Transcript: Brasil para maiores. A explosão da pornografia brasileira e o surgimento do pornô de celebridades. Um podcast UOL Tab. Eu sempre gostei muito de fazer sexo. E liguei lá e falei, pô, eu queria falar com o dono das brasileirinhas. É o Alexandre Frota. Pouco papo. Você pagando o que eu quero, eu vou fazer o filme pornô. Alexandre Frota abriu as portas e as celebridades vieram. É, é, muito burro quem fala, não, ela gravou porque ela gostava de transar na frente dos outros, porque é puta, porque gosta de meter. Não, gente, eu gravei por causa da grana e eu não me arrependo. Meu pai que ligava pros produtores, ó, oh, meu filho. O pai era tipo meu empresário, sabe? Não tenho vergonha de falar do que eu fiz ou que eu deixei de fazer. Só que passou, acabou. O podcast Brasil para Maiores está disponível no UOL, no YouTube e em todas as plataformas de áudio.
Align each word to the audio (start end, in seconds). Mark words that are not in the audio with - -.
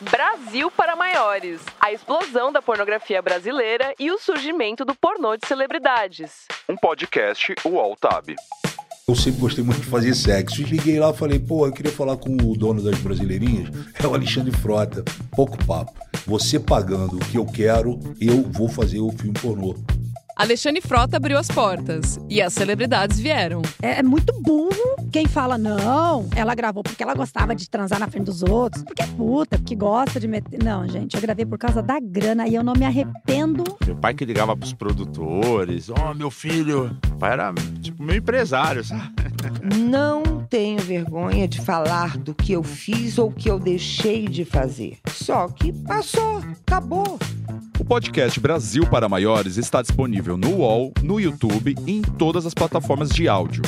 Brasil 0.00 0.70
para 0.70 0.94
maiores. 0.94 1.60
A 1.80 1.90
explosão 1.90 2.52
da 2.52 2.60
pornografia 2.60 3.22
brasileira 3.22 3.94
e 3.98 4.10
o 4.10 4.18
surgimento 4.18 4.84
do 4.84 4.94
pornô 4.94 5.36
de 5.36 5.46
celebridades. 5.46 6.46
Um 6.68 6.76
podcast 6.76 7.54
UOL 7.64 7.96
Tab. 7.96 8.34
Eu 9.08 9.14
sempre 9.14 9.40
gostei 9.40 9.64
muito 9.64 9.80
de 9.80 9.86
fazer 9.86 10.14
sexo. 10.14 10.60
E 10.60 10.64
liguei 10.64 11.00
lá 11.00 11.10
e 11.10 11.16
falei, 11.16 11.38
pô, 11.38 11.66
eu 11.66 11.72
queria 11.72 11.92
falar 11.92 12.18
com 12.18 12.30
o 12.30 12.56
dono 12.56 12.82
das 12.82 12.98
brasileirinhas. 12.98 13.70
É 14.02 14.06
o 14.06 14.12
Alexandre 14.12 14.52
Frota. 14.52 15.02
Pouco 15.34 15.56
papo. 15.64 15.94
Você 16.26 16.60
pagando 16.60 17.16
o 17.16 17.20
que 17.20 17.38
eu 17.38 17.46
quero, 17.46 17.98
eu 18.20 18.42
vou 18.42 18.68
fazer 18.68 19.00
o 19.00 19.10
filme 19.12 19.32
pornô. 19.40 19.74
Alexandre 20.36 20.82
Frota 20.82 21.16
abriu 21.16 21.38
as 21.38 21.48
portas 21.48 22.20
e 22.28 22.42
as 22.42 22.52
celebridades 22.52 23.18
vieram. 23.18 23.62
É, 23.80 24.00
é, 24.00 24.02
muito 24.02 24.38
burro 24.42 24.96
quem 25.10 25.26
fala, 25.26 25.56
não, 25.56 26.28
ela 26.36 26.54
gravou 26.54 26.82
porque 26.82 27.02
ela 27.02 27.14
gostava 27.14 27.54
de 27.54 27.70
transar 27.70 27.98
na 27.98 28.06
frente 28.06 28.26
dos 28.26 28.42
outros, 28.42 28.84
porque 28.84 29.00
é 29.00 29.06
puta, 29.06 29.56
porque 29.56 29.74
gosta 29.74 30.20
de 30.20 30.28
meter. 30.28 30.62
Não, 30.62 30.86
gente, 30.86 31.14
eu 31.14 31.22
gravei 31.22 31.46
por 31.46 31.56
causa 31.56 31.82
da 31.82 31.98
grana 31.98 32.46
e 32.46 32.54
eu 32.54 32.62
não 32.62 32.74
me 32.74 32.84
arrependo. 32.84 33.64
Meu 33.86 33.96
pai 33.96 34.12
que 34.12 34.26
ligava 34.26 34.54
pros 34.54 34.74
produtores, 34.74 35.88
ó, 35.88 36.10
oh, 36.10 36.14
meu 36.14 36.30
filho. 36.30 36.94
O 37.10 37.16
pai 37.16 37.32
era 37.32 37.54
tipo 37.80 38.02
meu 38.02 38.16
empresário, 38.16 38.84
sabe? 38.84 39.14
Não 39.88 40.44
tenho 40.50 40.80
vergonha 40.80 41.48
de 41.48 41.60
falar 41.60 42.18
do 42.18 42.34
que 42.34 42.52
eu 42.52 42.62
fiz 42.62 43.16
ou 43.18 43.30
que 43.30 43.50
eu 43.50 43.58
deixei 43.58 44.26
de 44.28 44.44
fazer. 44.44 44.98
Só 45.08 45.48
que 45.48 45.72
passou, 45.72 46.42
acabou. 46.66 47.18
O 47.78 47.84
podcast 47.84 48.40
Brasil 48.40 48.86
para 48.88 49.08
Maiores 49.08 49.58
está 49.58 49.82
disponível 49.82 50.36
no 50.36 50.56
UOL, 50.56 50.92
no 51.02 51.20
YouTube 51.20 51.74
e 51.86 51.98
em 51.98 52.02
todas 52.02 52.46
as 52.46 52.54
plataformas 52.54 53.10
de 53.10 53.28
áudio. 53.28 53.62